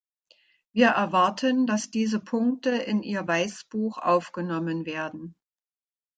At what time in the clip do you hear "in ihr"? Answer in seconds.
2.71-3.27